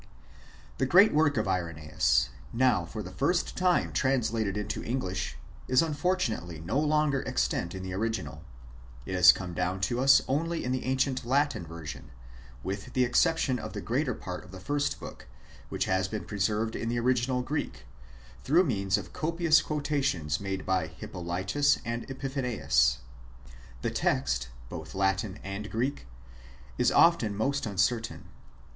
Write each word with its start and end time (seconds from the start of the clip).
The 0.79 0.87
great 0.87 1.13
work 1.13 1.37
of 1.37 1.47
Irenoeus, 1.47 2.29
now 2.51 2.85
for 2.85 3.03
the 3.03 3.11
first 3.11 3.55
time 3.55 3.93
trans 3.93 4.31
lated 4.31 4.57
into 4.57 4.83
English, 4.83 5.37
is 5.67 5.83
unfortunately 5.83 6.59
no 6.59 6.79
longer 6.79 7.23
extant 7.27 7.75
in 7.75 7.83
the 7.83 7.93
original. 7.93 8.43
It 9.05 9.13
has 9.13 9.31
come 9.31 9.53
down 9.53 9.79
to 9.81 9.99
us 9.99 10.23
only 10.27 10.63
in 10.65 10.73
an 10.73 10.79
ancient 10.83 11.23
Latin 11.23 11.67
version, 11.67 12.09
with 12.63 12.93
the 12.93 13.03
exception 13.03 13.59
of 13.59 13.73
the 13.73 13.79
greater 13.81 14.15
part 14.15 14.43
of 14.43 14.49
the 14.49 14.59
first 14.59 14.99
book, 14.99 15.27
which 15.69 15.85
has 15.85 16.07
been 16.07 16.25
preserved 16.25 16.75
in 16.75 16.89
the 16.89 16.97
original 16.97 17.43
Greek, 17.43 17.85
througli 18.43 18.65
means 18.65 18.97
of 18.97 19.13
copious 19.13 19.61
quotations 19.61 20.39
made 20.39 20.65
by 20.65 20.87
Hippolytus 20.87 21.77
and 21.85 22.09
Epi 22.09 22.27
phanius. 22.27 22.97
The 23.83 23.91
text, 23.91 24.49
both 24.67 24.95
Latin 24.95 25.37
and 25.43 25.69
Greek, 25.69 26.07
is 26.79 26.91
often 26.91 27.35
most 27.37 27.67
uncertain. 27.67 28.25